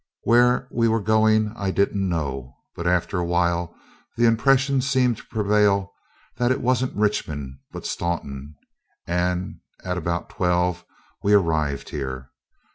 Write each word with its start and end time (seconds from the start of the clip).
Where 0.23 0.67
we 0.71 0.87
were 0.87 0.99
going, 0.99 1.53
I 1.55 1.69
didn't 1.69 2.09
know; 2.09 2.55
but 2.75 2.87
after 2.87 3.19
a 3.19 3.23
while 3.23 3.75
the 4.17 4.25
impression 4.25 4.81
seemed 4.81 5.17
to 5.17 5.27
prevail 5.27 5.93
that 6.37 6.49
it 6.51 6.59
wasn't 6.59 6.95
Richmond, 6.97 7.59
but 7.71 7.85
Staunton; 7.85 8.55
and 9.05 9.59
at 9.83 9.99
about 9.99 10.31
twelve 10.31 10.83
we 11.21 11.33
arrived 11.33 11.89
here. 11.89 12.31